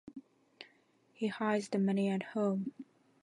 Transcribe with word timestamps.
He 1.13 1.27
hides 1.27 1.69
the 1.69 1.77
money 1.77 2.09
at 2.09 2.23
home. 2.23 2.73